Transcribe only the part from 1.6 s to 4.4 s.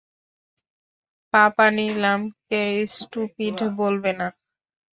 নিলামকে stupid বলবে না।